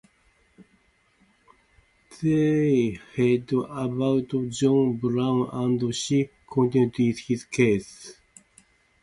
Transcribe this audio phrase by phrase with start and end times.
[2.23, 8.19] They hosted abolitionist John Brown and she contributed to his causes.